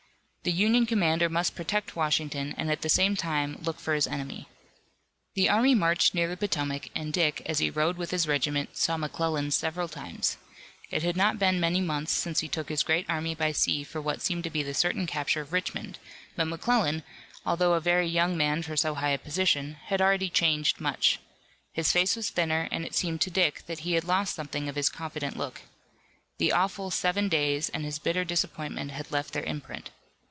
[0.43, 4.49] The Union commander must protect Washington and at the same time look for his enemy.
[5.35, 8.97] The army marched near the Potomac, and Dick, as he rode with his regiment, saw
[8.97, 10.37] McClellan several times.
[10.89, 14.01] It had not been many months since he took his great army by sea for
[14.01, 15.99] what seemed to be the certain capture of Richmond,
[16.35, 17.03] but McClellan,
[17.45, 21.19] although a very young man for so high a position, had already changed much.
[21.71, 24.75] His face was thinner, and it seemed to Dick that he had lost something of
[24.75, 25.61] his confident look.
[26.39, 29.91] The awful Seven Days and his bitter disappointment had left their imprint.